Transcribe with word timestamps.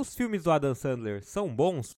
Os 0.00 0.14
filmes 0.14 0.44
do 0.44 0.50
Adam 0.50 0.74
Sandler 0.74 1.22
são 1.22 1.54
bons? 1.54 1.94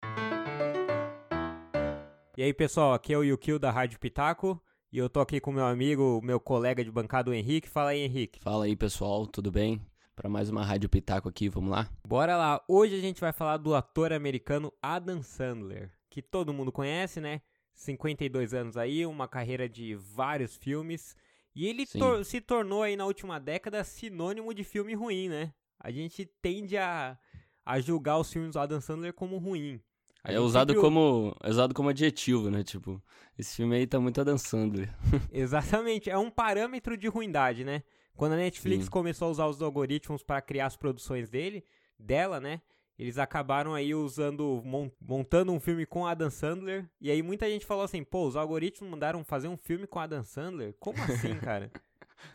E 2.36 2.42
aí, 2.42 2.52
pessoal, 2.52 2.92
aqui 2.94 3.12
é 3.12 3.16
o 3.16 3.22
Yukio 3.22 3.60
da 3.60 3.70
Rádio 3.70 4.00
Pitaco. 4.00 4.60
E 4.92 4.98
eu 4.98 5.08
tô 5.08 5.20
aqui 5.20 5.38
com 5.38 5.52
meu 5.52 5.64
amigo, 5.64 6.20
meu 6.20 6.40
colega 6.40 6.82
de 6.82 6.90
bancada, 6.90 7.30
o 7.30 7.32
Henrique. 7.32 7.68
Fala 7.68 7.90
aí, 7.90 8.00
Henrique. 8.00 8.40
Fala 8.42 8.64
aí, 8.64 8.74
pessoal, 8.74 9.24
tudo 9.24 9.52
bem? 9.52 9.80
Para 10.16 10.28
mais 10.28 10.50
uma 10.50 10.64
Rádio 10.64 10.88
Pitaco 10.88 11.28
aqui, 11.28 11.48
vamos 11.48 11.70
lá? 11.70 11.88
Bora 12.04 12.36
lá. 12.36 12.60
Hoje 12.66 12.96
a 12.96 13.00
gente 13.00 13.20
vai 13.20 13.32
falar 13.32 13.58
do 13.58 13.72
ator 13.72 14.12
americano 14.12 14.72
Adam 14.82 15.22
Sandler, 15.22 15.92
que 16.10 16.20
todo 16.20 16.52
mundo 16.52 16.72
conhece, 16.72 17.20
né? 17.20 17.40
52 17.72 18.52
anos 18.52 18.76
aí, 18.76 19.06
uma 19.06 19.28
carreira 19.28 19.68
de 19.68 19.94
vários 19.94 20.56
filmes. 20.56 21.14
E 21.54 21.68
ele 21.68 21.86
tor 21.86 22.24
se 22.24 22.40
tornou 22.40 22.82
aí 22.82 22.96
na 22.96 23.06
última 23.06 23.38
década 23.38 23.84
sinônimo 23.84 24.52
de 24.52 24.64
filme 24.64 24.92
ruim, 24.92 25.28
né? 25.28 25.54
A 25.78 25.92
gente 25.92 26.26
tende 26.40 26.76
a 26.76 27.16
a 27.64 27.80
julgar 27.80 28.18
os 28.18 28.32
filmes 28.32 28.52
do 28.52 28.58
Adam 28.58 28.80
Sandler 28.80 29.12
como 29.12 29.38
ruim. 29.38 29.80
É 30.24 30.38
usado, 30.38 30.72
sempre... 30.72 30.80
como, 30.80 31.36
é 31.42 31.50
usado 31.50 31.74
como 31.74 31.88
adjetivo, 31.88 32.48
né? 32.48 32.62
Tipo, 32.62 33.02
esse 33.36 33.56
filme 33.56 33.74
aí 33.74 33.86
tá 33.86 33.98
muito 33.98 34.20
Adam 34.20 34.38
Sandler. 34.38 34.88
Exatamente, 35.32 36.08
é 36.08 36.16
um 36.16 36.30
parâmetro 36.30 36.96
de 36.96 37.08
ruindade, 37.08 37.64
né? 37.64 37.82
Quando 38.14 38.32
a 38.32 38.36
Netflix 38.36 38.84
Sim. 38.84 38.90
começou 38.90 39.28
a 39.28 39.30
usar 39.30 39.46
os 39.46 39.60
algoritmos 39.60 40.22
para 40.22 40.40
criar 40.40 40.66
as 40.66 40.76
produções 40.76 41.28
dele, 41.28 41.64
dela, 41.98 42.40
né? 42.40 42.60
Eles 42.98 43.18
acabaram 43.18 43.74
aí 43.74 43.94
usando, 43.94 44.62
montando 45.00 45.50
um 45.50 45.58
filme 45.58 45.84
com 45.86 46.06
Adam 46.06 46.30
Sandler. 46.30 46.88
E 47.00 47.10
aí 47.10 47.22
muita 47.22 47.48
gente 47.48 47.66
falou 47.66 47.82
assim, 47.82 48.04
pô, 48.04 48.28
os 48.28 48.36
algoritmos 48.36 48.88
mandaram 48.88 49.24
fazer 49.24 49.48
um 49.48 49.56
filme 49.56 49.86
com 49.86 49.98
Adam 49.98 50.22
Sandler? 50.22 50.74
Como 50.78 51.02
assim, 51.02 51.34
cara? 51.40 51.72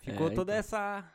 Ficou 0.01 0.27
é, 0.27 0.31
toda 0.31 0.51
então. 0.51 0.59
essa 0.59 1.09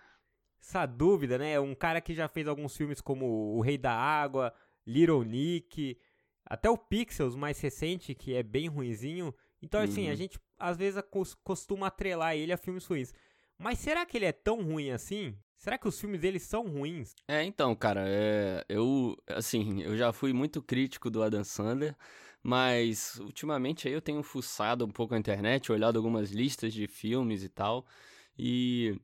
essa 0.63 0.87
dúvida, 0.87 1.37
né? 1.37 1.59
Um 1.59 1.75
cara 1.75 2.01
que 2.01 2.15
já 2.15 2.29
fez 2.29 2.47
alguns 2.47 2.77
filmes 2.77 3.01
como 3.01 3.57
O 3.57 3.61
Rei 3.61 3.77
da 3.77 3.93
Água, 3.93 4.55
Little 4.87 5.25
Nick, 5.25 5.99
até 6.45 6.71
o 6.71 6.79
Pixels 6.79 7.35
mais 7.35 7.61
recente, 7.61 8.15
que 8.15 8.35
é 8.35 8.43
bem 8.43 8.69
ruinzinho. 8.69 9.35
Então, 9.61 9.81
assim, 9.81 10.07
uhum. 10.07 10.13
a 10.13 10.15
gente 10.15 10.39
às 10.59 10.77
vezes 10.77 11.03
costuma 11.43 11.89
atrelar 11.89 12.37
ele 12.37 12.53
a 12.53 12.57
filmes 12.57 12.87
ruins. 12.87 13.13
Mas 13.59 13.81
será 13.81 14.07
que 14.07 14.17
ele 14.17 14.27
é 14.27 14.33
tão 14.33 14.63
ruim 14.63 14.91
assim? 14.91 15.37
Será 15.57 15.79
que 15.79 15.87
os 15.87 16.01
filmes 16.01 16.21
dele 16.21 16.39
são 16.39 16.67
ruins? 16.69 17.15
É, 17.29 17.45
então, 17.45 17.75
cara, 17.75 18.05
é, 18.07 18.65
eu, 18.69 19.17
assim, 19.29 19.83
eu 19.83 19.97
já 19.97 20.13
fui 20.13 20.33
muito 20.33 20.61
crítico 20.61 21.09
do 21.09 21.23
Adam 21.23 21.45
Sandler, 21.45 21.97
mas 22.43 23.21
ultimamente 23.21 23.87
aí 23.87 23.95
eu 23.95 24.01
tenho 24.01 24.23
fuçado 24.23 24.85
um 24.85 24.91
pouco 24.91 25.15
a 25.15 25.19
internet, 25.19 25.71
olhado 25.71 25.97
algumas 25.97 26.33
listas 26.33 26.73
de 26.73 26.89
filmes 26.89 27.45
e 27.45 27.49
tal, 27.49 27.87
e 28.37 29.01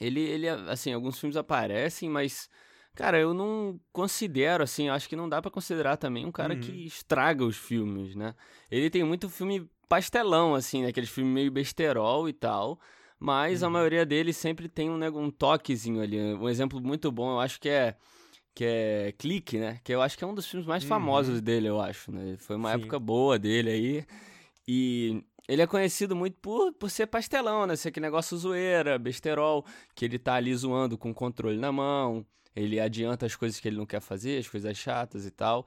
ele, 0.00 0.20
ele, 0.20 0.48
assim, 0.48 0.92
alguns 0.92 1.18
filmes 1.18 1.36
aparecem, 1.36 2.08
mas, 2.08 2.48
cara, 2.94 3.18
eu 3.18 3.34
não 3.34 3.80
considero, 3.92 4.62
assim, 4.62 4.88
acho 4.88 5.08
que 5.08 5.16
não 5.16 5.28
dá 5.28 5.40
para 5.42 5.50
considerar 5.50 5.96
também 5.96 6.24
um 6.24 6.32
cara 6.32 6.54
uhum. 6.54 6.60
que 6.60 6.86
estraga 6.86 7.44
os 7.44 7.56
filmes, 7.56 8.14
né? 8.14 8.34
Ele 8.70 8.90
tem 8.90 9.04
muito 9.04 9.28
filme 9.28 9.68
pastelão, 9.88 10.54
assim, 10.54 10.82
né? 10.82 10.88
Aqueles 10.88 11.10
filmes 11.10 11.32
meio 11.32 11.50
besterol 11.50 12.28
e 12.28 12.32
tal, 12.32 12.78
mas 13.18 13.62
uhum. 13.62 13.68
a 13.68 13.70
maioria 13.70 14.06
deles 14.06 14.36
sempre 14.36 14.68
tem 14.68 14.90
um, 14.90 14.96
né, 14.96 15.10
um 15.10 15.30
toquezinho 15.30 16.02
ali. 16.02 16.18
Um 16.18 16.48
exemplo 16.48 16.80
muito 16.80 17.10
bom, 17.10 17.32
eu 17.32 17.40
acho 17.40 17.60
que 17.60 17.68
é 17.68 17.96
que 18.58 18.64
é 18.64 19.14
Clique, 19.16 19.56
né? 19.56 19.80
Que 19.84 19.94
eu 19.94 20.02
acho 20.02 20.18
que 20.18 20.24
é 20.24 20.26
um 20.26 20.34
dos 20.34 20.46
filmes 20.46 20.66
mais 20.66 20.82
uhum. 20.82 20.88
famosos 20.88 21.40
dele, 21.40 21.68
eu 21.68 21.80
acho, 21.80 22.10
né? 22.10 22.36
Foi 22.38 22.56
uma 22.56 22.72
Sim. 22.72 22.80
época 22.80 22.98
boa 22.98 23.38
dele 23.38 23.70
aí. 23.70 24.06
E 24.66 25.22
ele 25.48 25.62
é 25.62 25.66
conhecido 25.66 26.14
muito 26.14 26.36
por, 26.40 26.72
por 26.74 26.90
ser 26.90 27.06
pastelão, 27.06 27.66
né? 27.66 27.74
Ser 27.74 27.88
aquele 27.88 28.04
negócio 28.04 28.36
zoeira, 28.36 28.98
besterol, 28.98 29.64
que 29.94 30.04
ele 30.04 30.18
tá 30.18 30.34
ali 30.34 30.54
zoando 30.54 30.98
com 30.98 31.10
o 31.10 31.14
controle 31.14 31.56
na 31.56 31.72
mão, 31.72 32.24
ele 32.54 32.78
adianta 32.78 33.24
as 33.24 33.34
coisas 33.34 33.58
que 33.58 33.66
ele 33.66 33.78
não 33.78 33.86
quer 33.86 34.00
fazer, 34.00 34.38
as 34.38 34.46
coisas 34.46 34.76
chatas 34.76 35.24
e 35.24 35.30
tal. 35.30 35.66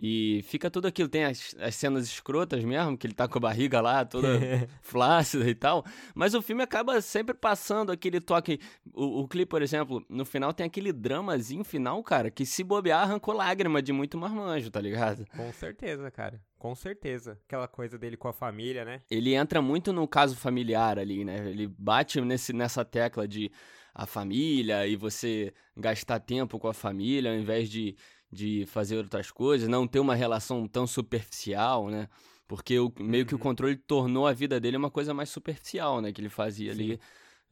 E 0.00 0.42
fica 0.44 0.70
tudo 0.70 0.86
aquilo. 0.86 1.08
Tem 1.08 1.24
as, 1.24 1.54
as 1.58 1.74
cenas 1.74 2.04
escrotas 2.04 2.64
mesmo, 2.64 2.96
que 2.96 3.06
ele 3.06 3.14
tá 3.14 3.28
com 3.28 3.38
a 3.38 3.40
barriga 3.40 3.80
lá 3.80 4.04
toda 4.04 4.28
flácida 4.80 5.48
e 5.48 5.54
tal. 5.54 5.84
Mas 6.14 6.34
o 6.34 6.42
filme 6.42 6.62
acaba 6.62 7.00
sempre 7.00 7.34
passando 7.34 7.92
aquele 7.92 8.20
toque. 8.20 8.58
O, 8.92 9.22
o 9.22 9.28
clipe, 9.28 9.50
por 9.50 9.62
exemplo, 9.62 10.04
no 10.08 10.24
final 10.24 10.52
tem 10.52 10.66
aquele 10.66 10.92
dramazinho 10.92 11.64
final, 11.64 12.02
cara, 12.02 12.30
que 12.30 12.46
se 12.46 12.64
bobear 12.64 13.02
arrancou 13.02 13.34
lágrima 13.34 13.82
de 13.82 13.92
muito 13.92 14.16
marmanjo, 14.18 14.70
tá 14.70 14.80
ligado? 14.80 15.26
Com 15.36 15.52
certeza, 15.52 16.10
cara. 16.10 16.40
Com 16.58 16.74
certeza. 16.74 17.38
Aquela 17.46 17.66
coisa 17.66 17.98
dele 17.98 18.16
com 18.16 18.28
a 18.28 18.32
família, 18.32 18.84
né? 18.84 19.02
Ele 19.10 19.34
entra 19.34 19.60
muito 19.60 19.92
no 19.92 20.06
caso 20.06 20.36
familiar 20.36 20.98
ali, 20.98 21.24
né? 21.24 21.48
Ele 21.50 21.66
bate 21.66 22.20
nesse, 22.20 22.52
nessa 22.52 22.84
tecla 22.84 23.26
de 23.26 23.50
a 23.94 24.06
família 24.06 24.86
e 24.86 24.96
você 24.96 25.52
gastar 25.76 26.18
tempo 26.20 26.58
com 26.58 26.68
a 26.68 26.72
família 26.72 27.30
ao 27.30 27.36
invés 27.36 27.68
de 27.68 27.94
de 28.32 28.64
fazer 28.66 28.96
outras 28.96 29.30
coisas, 29.30 29.68
não 29.68 29.86
ter 29.86 30.00
uma 30.00 30.14
relação 30.14 30.66
tão 30.66 30.86
superficial, 30.86 31.88
né? 31.88 32.08
Porque 32.48 32.78
o, 32.78 32.92
meio 32.98 33.26
que 33.26 33.34
o 33.34 33.36
uhum. 33.36 33.42
controle 33.42 33.76
tornou 33.76 34.26
a 34.26 34.32
vida 34.32 34.58
dele 34.58 34.76
uma 34.76 34.90
coisa 34.90 35.12
mais 35.12 35.28
superficial, 35.28 36.00
né? 36.00 36.12
Que 36.12 36.20
ele 36.20 36.28
fazia 36.30 36.74
Sim. 36.74 36.80
ali. 36.80 37.00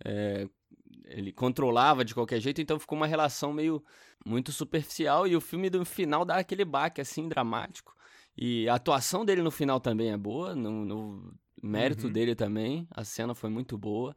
É, 0.04 0.48
ele 1.04 1.32
controlava 1.32 2.04
de 2.04 2.14
qualquer 2.14 2.40
jeito, 2.40 2.60
então 2.60 2.78
ficou 2.78 2.96
uma 2.96 3.06
relação 3.06 3.52
meio 3.52 3.84
muito 4.24 4.52
superficial. 4.52 5.26
E 5.26 5.36
o 5.36 5.40
filme 5.40 5.68
do 5.68 5.84
final 5.84 6.24
dá 6.24 6.36
aquele 6.36 6.64
baque 6.64 7.00
assim 7.00 7.28
dramático. 7.28 7.94
E 8.36 8.68
a 8.68 8.74
atuação 8.76 9.24
dele 9.24 9.42
no 9.42 9.50
final 9.50 9.80
também 9.80 10.10
é 10.10 10.16
boa, 10.16 10.54
no, 10.54 10.84
no 10.84 11.34
mérito 11.62 12.06
uhum. 12.06 12.12
dele 12.12 12.34
também. 12.34 12.88
A 12.90 13.04
cena 13.04 13.34
foi 13.34 13.50
muito 13.50 13.76
boa. 13.76 14.14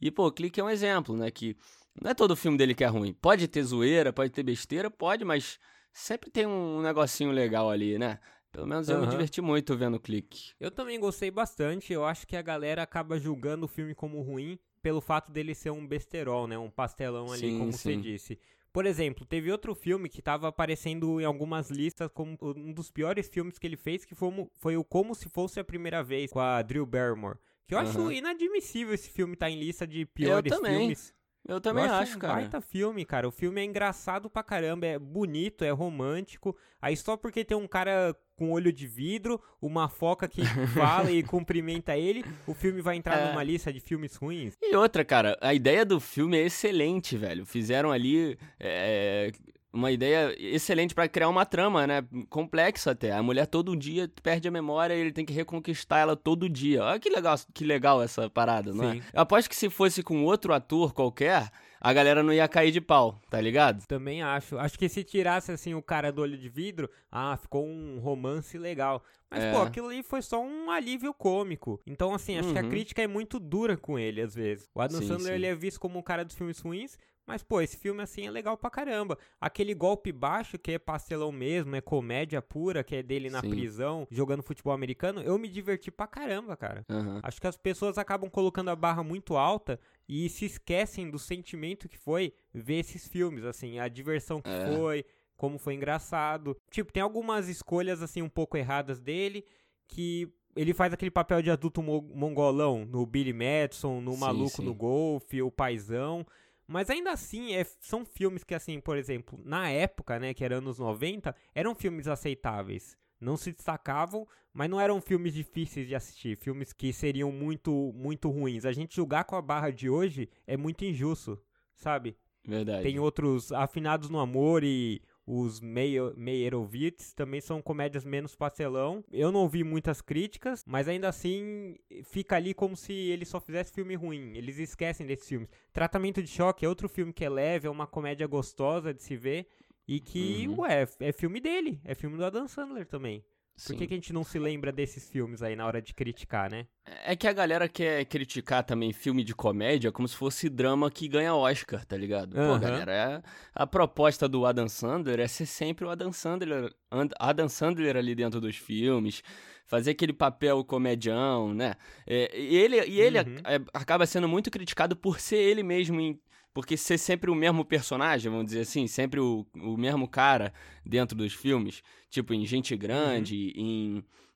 E, 0.00 0.10
pô, 0.10 0.30
Clique 0.30 0.60
é 0.60 0.64
um 0.64 0.70
exemplo, 0.70 1.16
né? 1.16 1.30
Que 1.30 1.56
não 2.00 2.10
é 2.10 2.14
todo 2.14 2.36
filme 2.36 2.56
dele 2.56 2.74
que 2.74 2.84
é 2.84 2.88
ruim. 2.88 3.12
Pode 3.12 3.48
ter 3.48 3.62
zoeira, 3.62 4.12
pode 4.12 4.30
ter 4.30 4.42
besteira, 4.42 4.90
pode, 4.90 5.24
mas 5.24 5.58
sempre 5.94 6.30
tem 6.30 6.44
um 6.44 6.82
negocinho 6.82 7.30
legal 7.30 7.70
ali, 7.70 7.98
né? 7.98 8.18
Pelo 8.52 8.66
menos 8.66 8.88
eu 8.88 8.96
uhum. 8.96 9.02
me 9.02 9.10
diverti 9.10 9.40
muito 9.40 9.76
vendo 9.76 9.94
o 9.94 10.00
clique. 10.00 10.52
Eu 10.60 10.70
também 10.70 11.00
gostei 11.00 11.30
bastante. 11.30 11.92
Eu 11.92 12.04
acho 12.04 12.26
que 12.26 12.36
a 12.36 12.42
galera 12.42 12.82
acaba 12.82 13.18
julgando 13.18 13.64
o 13.64 13.68
filme 13.68 13.94
como 13.94 14.20
ruim 14.20 14.58
pelo 14.82 15.00
fato 15.00 15.32
dele 15.32 15.54
ser 15.54 15.70
um 15.70 15.86
besterol, 15.86 16.46
né? 16.46 16.58
Um 16.58 16.70
pastelão 16.70 17.32
ali, 17.32 17.50
sim, 17.50 17.58
como 17.58 17.72
sim. 17.72 17.78
você 17.78 17.96
disse. 17.96 18.38
Por 18.72 18.86
exemplo, 18.86 19.24
teve 19.24 19.50
outro 19.50 19.74
filme 19.74 20.08
que 20.08 20.18
estava 20.18 20.48
aparecendo 20.48 21.20
em 21.20 21.24
algumas 21.24 21.70
listas 21.70 22.10
como 22.12 22.36
um 22.42 22.72
dos 22.72 22.90
piores 22.90 23.28
filmes 23.28 23.58
que 23.58 23.66
ele 23.66 23.76
fez, 23.76 24.04
que 24.04 24.14
foi, 24.14 24.30
foi 24.52 24.76
o 24.76 24.84
Como 24.84 25.14
Se 25.14 25.28
Fosse 25.28 25.58
a 25.58 25.64
Primeira 25.64 26.02
Vez, 26.02 26.30
com 26.30 26.40
a 26.40 26.60
Drew 26.60 26.84
Barrymore. 26.84 27.38
Que 27.66 27.74
eu 27.74 27.78
uhum. 27.78 27.84
acho 27.84 28.12
inadmissível 28.12 28.92
esse 28.92 29.08
filme 29.10 29.34
estar 29.34 29.46
tá 29.46 29.50
em 29.50 29.58
lista 29.58 29.86
de 29.86 30.04
piores 30.04 30.52
eu 30.52 30.58
também. 30.58 30.78
filmes. 30.78 31.14
Eu 31.46 31.60
também 31.60 31.84
eu 31.84 31.92
acho, 31.92 32.02
acho 32.02 32.16
um 32.16 32.20
cara. 32.20 32.34
baita 32.34 32.60
filme, 32.60 33.04
cara. 33.04 33.28
O 33.28 33.30
filme 33.30 33.60
é 33.60 33.64
engraçado 33.64 34.30
pra 34.30 34.42
caramba, 34.42 34.86
é 34.86 34.98
bonito, 34.98 35.62
é 35.62 35.70
romântico. 35.70 36.56
Aí 36.80 36.96
só 36.96 37.16
porque 37.16 37.44
tem 37.44 37.56
um 37.56 37.68
cara 37.68 38.16
com 38.36 38.50
olho 38.50 38.72
de 38.72 38.86
vidro, 38.86 39.40
uma 39.60 39.88
foca 39.88 40.26
que 40.26 40.42
fala 40.74 41.10
e 41.10 41.22
cumprimenta 41.22 41.96
ele, 41.96 42.24
o 42.46 42.54
filme 42.54 42.80
vai 42.80 42.96
entrar 42.96 43.18
é. 43.18 43.28
numa 43.28 43.42
lista 43.42 43.72
de 43.72 43.78
filmes 43.78 44.16
ruins. 44.16 44.54
E 44.60 44.74
outra, 44.74 45.04
cara, 45.04 45.38
a 45.40 45.54
ideia 45.54 45.84
do 45.84 46.00
filme 46.00 46.38
é 46.38 46.46
excelente, 46.46 47.16
velho. 47.16 47.44
Fizeram 47.44 47.92
ali 47.92 48.38
é, 48.58 49.30
uma 49.74 49.90
ideia 49.90 50.34
excelente 50.38 50.94
para 50.94 51.08
criar 51.08 51.28
uma 51.28 51.44
trama, 51.44 51.86
né? 51.86 52.04
Complexa 52.30 52.92
até. 52.92 53.10
A 53.10 53.22
mulher 53.22 53.46
todo 53.46 53.76
dia 53.76 54.08
perde 54.22 54.46
a 54.46 54.50
memória 54.50 54.94
e 54.94 55.00
ele 55.00 55.12
tem 55.12 55.26
que 55.26 55.32
reconquistar 55.32 55.98
ela 55.98 56.16
todo 56.16 56.48
dia. 56.48 56.84
Olha 56.84 57.00
que 57.00 57.10
legal, 57.10 57.36
que 57.52 57.64
legal 57.64 58.00
essa 58.00 58.30
parada, 58.30 58.72
não 58.72 58.88
é? 58.88 58.92
Sim. 58.92 59.00
é? 59.00 59.18
Eu 59.18 59.22
aposto 59.22 59.48
que 59.48 59.56
se 59.56 59.68
fosse 59.68 60.02
com 60.02 60.24
outro 60.24 60.54
ator 60.54 60.94
qualquer, 60.94 61.50
a 61.80 61.92
galera 61.92 62.22
não 62.22 62.32
ia 62.32 62.46
cair 62.46 62.70
de 62.70 62.80
pau, 62.80 63.20
tá 63.28 63.40
ligado? 63.40 63.84
Também 63.86 64.22
acho. 64.22 64.56
Acho 64.56 64.78
que 64.78 64.88
se 64.88 65.02
tirasse 65.02 65.50
assim 65.50 65.74
o 65.74 65.82
cara 65.82 66.12
do 66.12 66.22
olho 66.22 66.38
de 66.38 66.48
vidro, 66.48 66.88
ah, 67.10 67.36
ficou 67.36 67.66
um 67.66 67.98
romance 67.98 68.56
legal. 68.56 69.02
Mas, 69.28 69.42
é. 69.42 69.52
pô, 69.52 69.62
aquilo 69.62 69.88
ali 69.88 70.02
foi 70.02 70.22
só 70.22 70.40
um 70.40 70.70
alívio 70.70 71.12
cômico. 71.12 71.80
Então, 71.84 72.14
assim, 72.14 72.38
acho 72.38 72.48
uhum. 72.48 72.54
que 72.54 72.60
a 72.60 72.62
uhum. 72.62 72.70
crítica 72.70 73.02
é 73.02 73.06
muito 73.06 73.40
dura 73.40 73.76
com 73.76 73.98
ele, 73.98 74.20
às 74.20 74.34
vezes. 74.34 74.70
O 74.72 74.80
Adam 74.80 75.00
sim, 75.00 75.08
Sandler, 75.08 75.32
sim. 75.32 75.34
ele 75.34 75.46
é 75.46 75.54
visto 75.54 75.80
como 75.80 75.98
um 75.98 76.02
cara 76.02 76.24
dos 76.24 76.36
filmes 76.36 76.60
ruins, 76.60 76.96
mas, 77.26 77.42
pô, 77.42 77.60
esse 77.60 77.76
filme 77.76 78.02
assim 78.02 78.26
é 78.26 78.30
legal 78.30 78.56
pra 78.56 78.68
caramba. 78.70 79.18
Aquele 79.40 79.74
golpe 79.74 80.12
baixo, 80.12 80.58
que 80.58 80.72
é 80.72 80.78
pastelão 80.78 81.32
mesmo, 81.32 81.74
é 81.74 81.80
comédia 81.80 82.42
pura, 82.42 82.84
que 82.84 82.96
é 82.96 83.02
dele 83.02 83.30
na 83.30 83.40
Sim. 83.40 83.50
prisão, 83.50 84.06
jogando 84.10 84.42
futebol 84.42 84.72
americano, 84.72 85.22
eu 85.22 85.38
me 85.38 85.48
diverti 85.48 85.90
pra 85.90 86.06
caramba, 86.06 86.56
cara. 86.56 86.84
Uhum. 86.88 87.20
Acho 87.22 87.40
que 87.40 87.46
as 87.46 87.56
pessoas 87.56 87.96
acabam 87.96 88.28
colocando 88.28 88.68
a 88.68 88.76
barra 88.76 89.02
muito 89.02 89.36
alta 89.36 89.80
e 90.08 90.28
se 90.28 90.44
esquecem 90.44 91.10
do 91.10 91.18
sentimento 91.18 91.88
que 91.88 91.96
foi 91.96 92.34
ver 92.52 92.80
esses 92.80 93.08
filmes, 93.08 93.44
assim, 93.44 93.78
a 93.78 93.88
diversão 93.88 94.42
que 94.42 94.50
é. 94.50 94.66
foi, 94.66 95.04
como 95.36 95.58
foi 95.58 95.74
engraçado. 95.74 96.56
Tipo, 96.70 96.92
tem 96.92 97.02
algumas 97.02 97.48
escolhas, 97.48 98.02
assim, 98.02 98.20
um 98.20 98.28
pouco 98.28 98.56
erradas 98.56 99.00
dele, 99.00 99.44
que 99.88 100.30
ele 100.56 100.72
faz 100.72 100.92
aquele 100.92 101.10
papel 101.10 101.42
de 101.42 101.50
adulto 101.50 101.82
mongolão 101.82 102.84
no 102.84 103.04
Billy 103.04 103.32
Madison, 103.32 104.00
no 104.00 104.16
Maluco 104.16 104.56
sim. 104.56 104.64
no 104.64 104.74
Golfe, 104.74 105.42
o 105.42 105.50
Paizão. 105.50 106.24
Mas 106.66 106.88
ainda 106.88 107.10
assim, 107.10 107.54
é, 107.54 107.64
são 107.80 108.04
filmes 108.04 108.42
que, 108.42 108.54
assim, 108.54 108.80
por 108.80 108.96
exemplo, 108.96 109.38
na 109.44 109.68
época, 109.68 110.18
né, 110.18 110.32
que 110.32 110.44
era 110.44 110.56
anos 110.56 110.78
90, 110.78 111.34
eram 111.54 111.74
filmes 111.74 112.08
aceitáveis. 112.08 112.96
Não 113.20 113.36
se 113.36 113.52
destacavam, 113.52 114.26
mas 114.52 114.68
não 114.68 114.80
eram 114.80 115.00
filmes 115.00 115.32
difíceis 115.32 115.86
de 115.86 115.94
assistir, 115.94 116.36
filmes 116.36 116.72
que 116.72 116.92
seriam 116.92 117.30
muito, 117.30 117.92
muito 117.94 118.28
ruins. 118.30 118.64
A 118.64 118.72
gente 118.72 118.96
julgar 118.96 119.24
com 119.24 119.36
a 119.36 119.42
barra 119.42 119.70
de 119.70 119.88
hoje 119.88 120.28
é 120.46 120.56
muito 120.56 120.84
injusto, 120.84 121.40
sabe? 121.74 122.16
Verdade. 122.46 122.82
Tem 122.82 122.98
outros 122.98 123.50
Afinados 123.52 124.10
no 124.10 124.18
Amor 124.18 124.62
e 124.62 125.00
os 125.26 125.60
Meyerowitz 125.60 127.14
também 127.14 127.40
são 127.40 127.62
comédias 127.62 128.04
menos 128.04 128.36
pastelão. 128.36 129.02
Eu 129.10 129.32
não 129.32 129.48
vi 129.48 129.64
muitas 129.64 130.00
críticas, 130.02 130.64
mas 130.66 130.86
ainda 130.86 131.08
assim 131.08 131.76
fica 132.04 132.36
ali 132.36 132.52
como 132.52 132.76
se 132.76 132.92
ele 132.92 133.24
só 133.24 133.40
fizesse 133.40 133.72
filme 133.72 133.94
ruim. 133.94 134.36
Eles 134.36 134.58
esquecem 134.58 135.06
desses 135.06 135.28
filmes. 135.28 135.48
Tratamento 135.72 136.22
de 136.22 136.28
Choque 136.28 136.64
é 136.64 136.68
outro 136.68 136.88
filme 136.88 137.12
que 137.12 137.24
é 137.24 137.28
leve, 137.28 137.66
é 137.66 137.70
uma 137.70 137.86
comédia 137.86 138.26
gostosa 138.26 138.92
de 138.92 139.02
se 139.02 139.16
ver 139.16 139.46
e 139.86 140.00
que, 140.00 140.46
uhum. 140.48 140.60
ué, 140.60 140.86
é 141.00 141.12
filme 141.12 141.40
dele, 141.40 141.80
é 141.84 141.94
filme 141.94 142.16
do 142.16 142.24
Adam 142.24 142.48
Sandler 142.48 142.86
também. 142.86 143.24
Por 143.56 143.76
que, 143.76 143.86
que, 143.86 143.94
a 143.94 143.96
gente 143.96 144.12
não 144.12 144.24
se 144.24 144.36
lembra 144.36 144.72
desses 144.72 145.08
filmes 145.08 145.40
aí 145.40 145.54
na 145.54 145.64
hora 145.64 145.80
de 145.80 145.94
criticar, 145.94 146.50
né? 146.50 146.66
É 147.04 147.14
que 147.14 147.28
a 147.28 147.32
galera 147.32 147.68
quer 147.68 148.04
criticar 148.04 148.64
também 148.64 148.92
filme 148.92 149.22
de 149.22 149.32
comédia 149.32 149.92
como 149.92 150.08
se 150.08 150.16
fosse 150.16 150.48
drama 150.48 150.90
que 150.90 151.06
ganha 151.06 151.34
Oscar, 151.34 151.84
tá 151.84 151.96
ligado? 151.96 152.36
Uhum. 152.36 152.54
Pô, 152.54 152.58
galera, 152.58 152.92
é, 152.92 153.22
a 153.54 153.66
proposta 153.66 154.28
do 154.28 154.44
Adam 154.44 154.68
Sandler 154.68 155.20
é 155.20 155.28
ser 155.28 155.46
sempre 155.46 155.84
o 155.84 155.90
Adam 155.90 156.12
Sandler, 156.12 156.74
Adam 157.18 157.48
Sandler 157.48 157.96
ali 157.96 158.14
dentro 158.14 158.40
dos 158.40 158.56
filmes, 158.56 159.22
fazer 159.64 159.92
aquele 159.92 160.12
papel 160.12 160.64
comedião, 160.64 161.54
né? 161.54 161.74
É, 162.06 162.36
e 162.36 162.56
ele, 162.56 162.84
e 162.84 163.00
ele 163.00 163.20
uhum. 163.20 163.36
é, 163.44 163.60
acaba 163.72 164.04
sendo 164.04 164.28
muito 164.28 164.50
criticado 164.50 164.96
por 164.96 165.20
ser 165.20 165.36
ele 165.36 165.62
mesmo 165.62 166.00
em 166.00 166.20
porque 166.54 166.76
ser 166.76 166.96
sempre 166.98 167.30
o 167.30 167.34
mesmo 167.34 167.64
personagem, 167.64 168.30
vamos 168.30 168.46
dizer 168.46 168.60
assim, 168.60 168.86
sempre 168.86 169.18
o, 169.18 169.44
o 169.56 169.76
mesmo 169.76 170.06
cara 170.06 170.54
dentro 170.86 171.16
dos 171.16 171.34
filmes, 171.34 171.82
tipo 172.08 172.32
em 172.32 172.46
Gente 172.46 172.76
Grande, 172.76 173.52
uhum. 173.56 173.62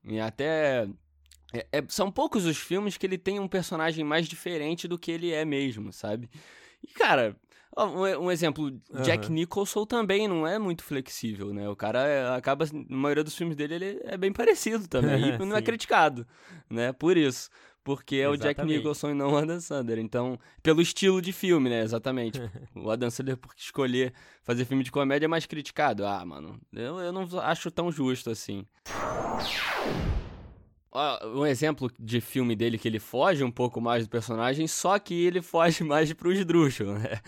em, 0.05 0.15
em 0.17 0.21
até. 0.21 0.89
É, 1.55 1.67
é, 1.73 1.85
são 1.89 2.11
poucos 2.11 2.45
os 2.45 2.59
filmes 2.59 2.97
que 2.99 3.07
ele 3.07 3.17
tem 3.17 3.39
um 3.39 3.47
personagem 3.47 4.05
mais 4.05 4.27
diferente 4.27 4.89
do 4.89 4.99
que 4.99 5.13
ele 5.13 5.31
é 5.31 5.45
mesmo, 5.45 5.93
sabe? 5.93 6.29
E, 6.83 6.89
cara, 6.89 7.37
um, 7.75 8.25
um 8.25 8.31
exemplo, 8.31 8.65
uhum. 8.65 9.03
Jack 9.03 9.31
Nicholson 9.31 9.87
também 9.87 10.27
não 10.27 10.47
é 10.47 10.59
muito 10.59 10.83
flexível, 10.83 11.55
né? 11.55 11.69
O 11.69 11.77
cara 11.77 12.01
é, 12.01 12.37
acaba, 12.37 12.67
na 12.73 12.97
maioria 12.97 13.25
dos 13.25 13.37
filmes 13.37 13.57
dele, 13.57 13.75
ele 13.77 14.01
é 14.03 14.17
bem 14.17 14.33
parecido 14.33 14.89
também, 14.89 15.35
e 15.35 15.39
não 15.47 15.57
é 15.57 15.63
criticado, 15.63 16.27
né? 16.69 16.93
Por 16.93 17.17
isso 17.17 17.49
porque 17.85 18.17
é 18.17 18.19
Exatamente. 18.21 18.41
o 18.41 18.45
Jack 18.45 18.65
Nicholson 18.67 19.11
e 19.11 19.15
não 19.15 19.33
o 19.33 19.37
Adam 19.37 19.61
Sandler. 19.61 19.99
Então, 19.99 20.39
pelo 20.63 20.81
estilo 20.81 21.23
de 21.23 21.33
filme, 21.33 21.71
né? 21.71 21.83
Exatamente. 21.83 22.41
o 22.75 22.91
Adam 22.91 23.11
Sandler, 23.11 23.37
por 23.37 23.53
escolher 23.57 24.13
fazer 24.43 24.65
filme 24.65 24.85
de 24.85 24.91
comédia, 24.91 25.27
é 25.27 25.29
mais 25.29 25.47
criticado. 25.47 26.07
Ah, 26.07 26.25
mano, 26.25 26.61
eu, 26.73 26.99
eu 26.99 27.13
não 27.13 27.27
acho 27.41 27.71
tão 27.71 27.91
justo 27.91 28.31
assim 28.31 28.67
um 31.35 31.47
exemplo 31.47 31.91
de 31.99 32.21
filme 32.21 32.57
dele 32.57 32.79
que 32.79 32.89
ele 32.89 32.99
foge 32.99 33.45
um 33.45 33.51
pouco 33.51 33.81
mais 33.81 34.07
do 34.07 34.11
personagem, 34.11 34.67
só 34.67 34.99
que 34.99 35.15
ele 35.15 35.43
foge 35.43 35.85
mais 35.85 36.13
pro 36.13 36.33
esdrúxulo, 36.33 36.95
né? 36.95 37.21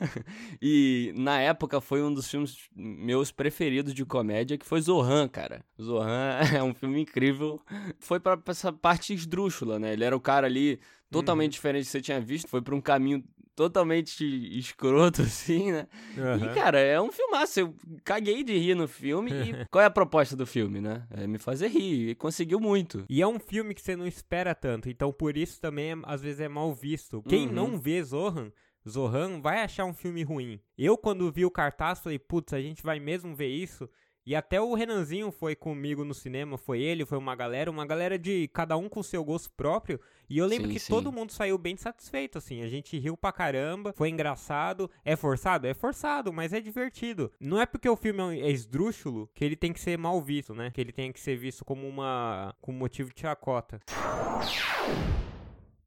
e 0.62 1.12
na 1.16 1.40
época 1.40 1.80
foi 1.80 2.02
um 2.02 2.12
dos 2.12 2.30
filmes 2.30 2.68
meus 2.74 3.32
preferidos 3.32 3.92
de 3.92 4.04
comédia, 4.04 4.56
que 4.56 4.66
foi 4.66 4.80
Zohan, 4.80 5.28
cara. 5.28 5.64
Zohan 5.80 6.38
é 6.54 6.62
um 6.62 6.72
filme 6.72 7.00
incrível. 7.00 7.60
Foi 7.98 8.20
para 8.20 8.40
essa 8.46 8.72
parte 8.72 9.12
esdrúxula, 9.12 9.78
né? 9.78 9.92
Ele 9.92 10.04
era 10.04 10.16
o 10.16 10.20
cara 10.20 10.46
ali 10.46 10.78
totalmente 11.10 11.52
uhum. 11.52 11.56
diferente 11.56 11.82
do 11.82 11.86
que 11.86 11.92
você 11.92 12.00
tinha 12.00 12.20
visto, 12.20 12.48
foi 12.48 12.62
para 12.62 12.74
um 12.74 12.80
caminho 12.80 13.24
totalmente 13.54 14.24
escroto, 14.58 15.22
assim, 15.22 15.72
né? 15.72 15.86
Uhum. 16.16 16.50
E, 16.50 16.54
cara, 16.54 16.78
é 16.78 17.00
um 17.00 17.12
filmaço. 17.12 17.60
Eu 17.60 17.74
caguei 18.04 18.42
de 18.42 18.56
rir 18.56 18.74
no 18.74 18.88
filme. 18.88 19.30
e 19.30 19.66
qual 19.70 19.82
é 19.82 19.86
a 19.86 19.90
proposta 19.90 20.36
do 20.36 20.46
filme, 20.46 20.80
né? 20.80 21.06
É 21.10 21.26
me 21.26 21.38
fazer 21.38 21.68
rir. 21.68 22.10
E 22.10 22.14
conseguiu 22.14 22.60
muito. 22.60 23.04
E 23.08 23.20
é 23.20 23.26
um 23.26 23.38
filme 23.38 23.74
que 23.74 23.82
você 23.82 23.96
não 23.96 24.06
espera 24.06 24.54
tanto. 24.54 24.88
Então, 24.88 25.12
por 25.12 25.36
isso 25.36 25.60
também, 25.60 25.92
é, 25.92 25.96
às 26.04 26.22
vezes, 26.22 26.40
é 26.40 26.48
mal 26.48 26.72
visto. 26.74 27.22
Quem 27.22 27.46
uhum. 27.48 27.52
não 27.52 27.78
vê 27.78 28.02
Zohan. 28.02 28.52
Zohan 28.88 29.40
vai 29.40 29.62
achar 29.62 29.84
um 29.84 29.92
filme 29.92 30.22
ruim. 30.22 30.60
Eu, 30.76 30.96
quando 30.96 31.30
vi 31.30 31.44
o 31.44 31.50
cartaz, 31.50 32.00
falei, 32.00 32.18
putz, 32.18 32.52
a 32.52 32.60
gente 32.60 32.82
vai 32.82 32.98
mesmo 32.98 33.34
ver 33.36 33.48
isso? 33.48 33.88
E 34.30 34.36
até 34.36 34.60
o 34.60 34.74
Renanzinho 34.74 35.32
foi 35.32 35.56
comigo 35.56 36.04
no 36.04 36.14
cinema, 36.14 36.56
foi 36.56 36.80
ele, 36.80 37.04
foi 37.04 37.18
uma 37.18 37.34
galera, 37.34 37.68
uma 37.68 37.84
galera 37.84 38.16
de 38.16 38.46
cada 38.54 38.76
um 38.76 38.88
com 38.88 39.02
seu 39.02 39.24
gosto 39.24 39.50
próprio. 39.50 39.98
E 40.28 40.38
eu 40.38 40.46
lembro 40.46 40.68
sim, 40.68 40.74
que 40.74 40.78
sim. 40.78 40.92
todo 40.92 41.10
mundo 41.10 41.32
saiu 41.32 41.58
bem 41.58 41.76
satisfeito, 41.76 42.38
assim. 42.38 42.62
A 42.62 42.68
gente 42.68 42.96
riu 42.96 43.16
pra 43.16 43.32
caramba, 43.32 43.92
foi 43.92 44.08
engraçado. 44.08 44.88
É 45.04 45.16
forçado? 45.16 45.66
É 45.66 45.74
forçado, 45.74 46.32
mas 46.32 46.52
é 46.52 46.60
divertido. 46.60 47.32
Não 47.40 47.60
é 47.60 47.66
porque 47.66 47.88
o 47.88 47.96
filme 47.96 48.38
é 48.38 48.48
esdrúxulo 48.52 49.28
que 49.34 49.44
ele 49.44 49.56
tem 49.56 49.72
que 49.72 49.80
ser 49.80 49.98
mal 49.98 50.22
visto, 50.22 50.54
né? 50.54 50.70
Que 50.70 50.80
ele 50.80 50.92
tem 50.92 51.10
que 51.10 51.18
ser 51.18 51.36
visto 51.36 51.64
como 51.64 51.88
uma. 51.88 52.54
com 52.60 52.70
motivo 52.70 53.12
de 53.12 53.22
chacota. 53.22 53.80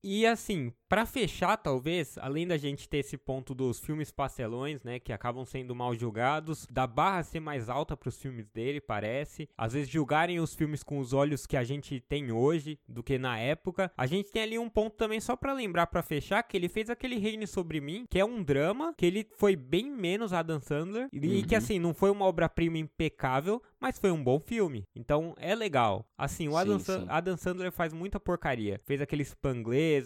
E 0.03 0.25
assim, 0.25 0.73
para 0.89 1.05
fechar, 1.05 1.57
talvez, 1.57 2.17
além 2.19 2.45
da 2.45 2.57
gente 2.57 2.87
ter 2.87 2.97
esse 2.97 3.17
ponto 3.17 3.55
dos 3.55 3.79
filmes 3.79 4.11
pastelões, 4.11 4.83
né, 4.83 4.99
que 4.99 5.11
acabam 5.11 5.45
sendo 5.45 5.73
mal 5.73 5.95
julgados, 5.95 6.67
da 6.69 6.85
barra 6.85 7.23
ser 7.23 7.39
mais 7.39 7.69
alta 7.69 7.97
para 7.97 8.09
os 8.09 8.21
filmes 8.21 8.47
dele, 8.49 8.79
parece. 8.81 9.49
Às 9.57 9.73
vezes 9.73 9.89
julgarem 9.89 10.39
os 10.39 10.53
filmes 10.53 10.83
com 10.83 10.99
os 10.99 11.13
olhos 11.13 11.47
que 11.47 11.57
a 11.57 11.63
gente 11.63 11.99
tem 12.01 12.31
hoje 12.31 12.77
do 12.87 13.01
que 13.01 13.17
na 13.17 13.39
época. 13.39 13.91
A 13.97 14.05
gente 14.05 14.29
tem 14.31 14.43
ali 14.43 14.59
um 14.59 14.69
ponto 14.69 14.95
também 14.95 15.19
só 15.19 15.35
para 15.35 15.53
lembrar 15.53 15.87
para 15.87 16.03
fechar 16.03 16.43
que 16.43 16.57
ele 16.57 16.69
fez 16.69 16.89
aquele 16.89 17.17
Reine 17.17 17.47
sobre 17.47 17.79
mim, 17.79 18.05
que 18.09 18.19
é 18.19 18.25
um 18.25 18.43
drama, 18.43 18.93
que 18.97 19.05
ele 19.05 19.27
foi 19.37 19.55
bem 19.55 19.89
menos 19.89 20.33
Adam 20.33 20.59
Sandler 20.59 21.07
e, 21.11 21.17
uhum. 21.17 21.43
que 21.43 21.55
assim, 21.55 21.79
não 21.79 21.93
foi 21.93 22.11
uma 22.11 22.25
obra-prima 22.25 22.77
impecável, 22.77 23.63
mas 23.79 23.97
foi 23.97 24.11
um 24.11 24.23
bom 24.23 24.39
filme. 24.39 24.85
Então 24.95 25.33
é 25.37 25.55
legal. 25.55 26.05
Assim, 26.17 26.47
o 26.47 26.55
Adam, 26.55 26.77
sim, 26.77 26.99
sim. 26.99 27.05
Adam 27.09 27.35
Sandler 27.35 27.71
faz 27.71 27.93
muita 27.93 28.19
porcaria. 28.19 28.79
Fez 28.85 29.01
aquele 29.01 29.23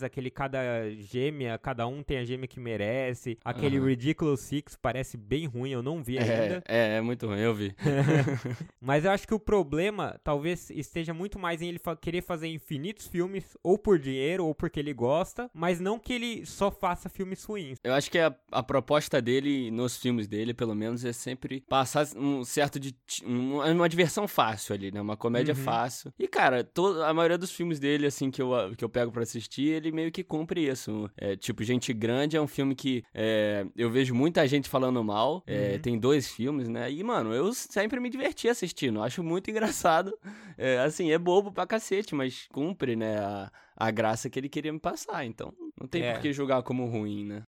Aquele 0.03 0.29
cada 0.29 0.89
gêmea, 0.91 1.57
cada 1.57 1.87
um 1.87 2.03
tem 2.03 2.17
a 2.17 2.25
gêmea 2.25 2.47
que 2.47 2.59
merece. 2.59 3.37
Aquele 3.43 3.79
uhum. 3.79 3.85
Ridiculous 3.85 4.41
Six 4.41 4.77
parece 4.81 5.17
bem 5.17 5.45
ruim, 5.45 5.71
eu 5.71 5.81
não 5.81 6.03
vi 6.03 6.17
é, 6.17 6.21
ainda. 6.21 6.63
É, 6.67 6.97
é 6.97 7.01
muito 7.01 7.27
ruim, 7.27 7.39
eu 7.39 7.53
vi. 7.53 7.75
Mas 8.81 9.05
eu 9.05 9.11
acho 9.11 9.27
que 9.27 9.33
o 9.33 9.39
problema 9.39 10.19
talvez 10.23 10.69
esteja 10.69 11.13
muito 11.13 11.39
mais 11.39 11.61
em 11.61 11.69
ele 11.69 11.79
fa 11.79 11.95
querer 11.95 12.21
fazer 12.21 12.47
infinitos 12.47 13.07
filmes, 13.07 13.57
ou 13.63 13.77
por 13.77 13.99
dinheiro, 13.99 14.45
ou 14.45 14.53
porque 14.53 14.79
ele 14.79 14.93
gosta, 14.93 15.49
mas 15.53 15.79
não 15.79 15.99
que 15.99 16.13
ele 16.13 16.45
só 16.45 16.71
faça 16.71 17.09
filmes 17.09 17.43
ruins. 17.43 17.77
Eu 17.83 17.93
acho 17.93 18.09
que 18.09 18.19
a, 18.19 18.33
a 18.51 18.63
proposta 18.63 19.21
dele, 19.21 19.71
nos 19.71 19.97
filmes 19.97 20.27
dele, 20.27 20.53
pelo 20.53 20.75
menos, 20.75 21.03
é 21.03 21.13
sempre 21.13 21.61
passar 21.61 22.07
um 22.15 22.43
certo 22.43 22.79
de. 22.79 22.95
Um, 23.25 23.61
uma 23.61 23.89
diversão 23.89 24.27
fácil 24.27 24.75
ali, 24.75 24.91
né? 24.91 25.01
Uma 25.01 25.17
comédia 25.17 25.53
uhum. 25.53 25.63
fácil. 25.63 26.13
E, 26.17 26.27
cara, 26.27 26.67
a 27.05 27.13
maioria 27.13 27.37
dos 27.37 27.51
filmes 27.51 27.79
dele, 27.79 28.05
assim, 28.05 28.31
que 28.31 28.41
eu, 28.41 28.51
que 28.77 28.83
eu 28.83 28.89
pego 28.89 29.11
para 29.11 29.23
assistir, 29.23 29.76
ele 29.77 29.91
meio 29.91 30.11
que 30.11 30.23
cumpre 30.23 30.67
isso. 30.67 31.09
É, 31.17 31.35
tipo, 31.35 31.63
Gente 31.63 31.93
Grande 31.93 32.35
é 32.35 32.41
um 32.41 32.47
filme 32.47 32.75
que 32.75 33.03
é, 33.13 33.65
eu 33.75 33.89
vejo 33.89 34.13
muita 34.13 34.47
gente 34.47 34.69
falando 34.69 35.03
mal. 35.03 35.43
É, 35.47 35.73
uhum. 35.73 35.79
Tem 35.79 35.99
dois 35.99 36.29
filmes, 36.29 36.67
né? 36.67 36.91
E, 36.91 37.03
mano, 37.03 37.33
eu 37.33 37.53
sempre 37.53 37.99
me 37.99 38.09
diverti 38.09 38.49
assistindo. 38.49 39.01
Acho 39.03 39.23
muito 39.23 39.49
engraçado. 39.49 40.17
É, 40.57 40.79
assim, 40.79 41.11
é 41.11 41.17
bobo 41.17 41.51
pra 41.51 41.67
cacete, 41.67 42.13
mas 42.15 42.47
cumpre, 42.51 42.95
né? 42.95 43.17
A, 43.19 43.51
a 43.75 43.91
graça 43.91 44.29
que 44.29 44.39
ele 44.39 44.49
queria 44.49 44.73
me 44.73 44.79
passar. 44.79 45.25
Então, 45.25 45.53
não 45.79 45.87
tem 45.87 46.03
é. 46.03 46.13
por 46.13 46.21
que 46.21 46.33
julgar 46.33 46.63
como 46.63 46.85
ruim, 46.85 47.25
né? 47.25 47.43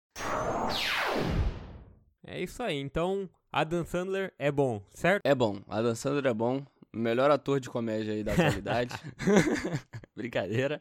É 2.27 2.43
isso 2.43 2.63
aí. 2.63 2.79
Então, 2.79 3.29
Adam 3.53 3.85
Sandler 3.85 4.33
é 4.37 4.51
bom, 4.51 4.83
certo? 4.91 5.23
É 5.25 5.35
bom. 5.35 5.61
Adam 5.69 5.95
Sandler 5.95 6.27
é 6.27 6.35
bom 6.35 6.65
melhor 6.95 7.31
ator 7.31 7.61
de 7.61 7.69
comédia 7.69 8.15
aí 8.15 8.23
da 8.23 8.33
atualidade. 8.35 8.95
Brincadeira. 10.15 10.79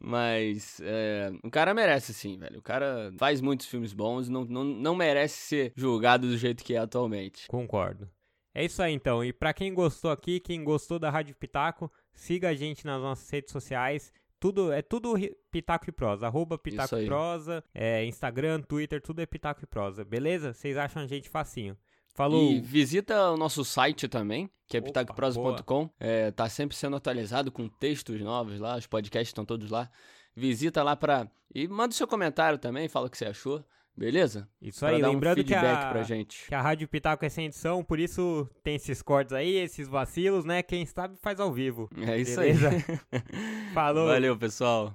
Mas 0.00 0.80
é, 0.82 1.30
o 1.42 1.50
cara 1.50 1.72
merece 1.72 2.12
sim, 2.12 2.38
velho. 2.38 2.58
O 2.58 2.62
cara 2.62 3.12
faz 3.18 3.40
muitos 3.40 3.66
filmes 3.66 3.92
bons 3.92 4.28
não, 4.28 4.44
não, 4.44 4.64
não 4.64 4.94
merece 4.94 5.36
ser 5.36 5.72
julgado 5.76 6.26
do 6.28 6.36
jeito 6.36 6.64
que 6.64 6.74
é 6.74 6.78
atualmente. 6.78 7.46
Concordo. 7.48 8.08
É 8.54 8.64
isso 8.64 8.82
aí 8.82 8.92
então. 8.92 9.24
E 9.24 9.32
para 9.32 9.52
quem 9.52 9.74
gostou 9.74 10.10
aqui, 10.10 10.38
quem 10.38 10.62
gostou 10.62 10.98
da 10.98 11.10
Rádio 11.10 11.34
Pitaco, 11.34 11.90
siga 12.12 12.50
a 12.50 12.54
gente 12.54 12.86
nas 12.86 13.00
nossas 13.00 13.28
redes 13.28 13.52
sociais. 13.52 14.12
Tudo, 14.38 14.70
é 14.72 14.82
tudo 14.82 15.14
Pitaco 15.50 15.88
e 15.88 15.92
Prosa, 15.92 16.26
arroba 16.26 16.58
Pitaco 16.58 16.98
e 16.98 17.06
Prosa, 17.06 17.64
é, 17.74 18.04
Instagram, 18.04 18.60
Twitter, 18.60 19.00
tudo 19.00 19.22
é 19.22 19.26
Pitaco 19.26 19.64
e 19.64 19.66
Prosa, 19.66 20.04
beleza? 20.04 20.52
Vocês 20.52 20.76
acham 20.76 21.02
a 21.02 21.06
gente 21.06 21.30
facinho. 21.30 21.76
Falou. 22.14 22.52
E 22.52 22.60
visita 22.60 23.32
o 23.32 23.36
nosso 23.36 23.64
site 23.64 24.06
também, 24.06 24.48
que 24.68 24.76
é 24.76 24.80
pitacoprosa.com. 24.80 25.90
É, 25.98 26.30
tá 26.30 26.48
sempre 26.48 26.76
sendo 26.76 26.96
atualizado 26.96 27.50
com 27.50 27.68
textos 27.68 28.20
novos 28.20 28.60
lá, 28.60 28.76
os 28.76 28.86
podcasts 28.86 29.30
estão 29.30 29.44
todos 29.44 29.70
lá. 29.70 29.90
Visita 30.34 30.82
lá 30.82 30.96
pra. 30.96 31.28
E 31.54 31.66
manda 31.68 31.92
o 31.92 31.96
seu 31.96 32.06
comentário 32.06 32.58
também, 32.58 32.88
fala 32.88 33.06
o 33.06 33.10
que 33.10 33.18
você 33.18 33.26
achou. 33.26 33.64
Beleza? 33.96 34.48
Isso 34.60 34.80
pra 34.80 34.88
aí, 34.88 35.00
lembrando 35.00 35.40
um 35.40 35.44
que, 35.44 35.54
a, 35.54 35.92
que 36.48 36.54
a 36.54 36.60
Rádio 36.60 36.88
Pitaco 36.88 37.24
é 37.24 37.28
sem 37.28 37.46
edição, 37.46 37.84
por 37.84 38.00
isso 38.00 38.48
tem 38.62 38.74
esses 38.74 39.00
cortes 39.00 39.32
aí, 39.32 39.54
esses 39.54 39.86
vacilos, 39.86 40.44
né? 40.44 40.64
Quem 40.64 40.84
sabe 40.84 41.16
faz 41.22 41.38
ao 41.38 41.52
vivo. 41.52 41.88
É 42.04 42.18
isso 42.18 42.40
Beleza? 42.40 42.70
aí. 42.70 42.82
Falou. 43.72 44.08
Valeu, 44.08 44.36
pessoal. 44.36 44.92